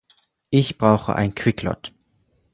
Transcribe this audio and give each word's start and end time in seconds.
Ich 0.49 0.79
brauche 0.79 1.15
ein 1.15 1.35
Quicklot. 1.35 1.93